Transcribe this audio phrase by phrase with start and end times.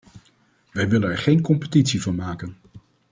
[0.71, 2.57] Wij willen er geen competitie van maken.